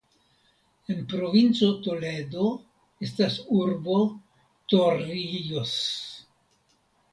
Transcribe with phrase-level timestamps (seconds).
[0.93, 2.47] En provinco Toledo
[3.09, 4.01] estas urbo
[4.75, 5.79] Torrijos.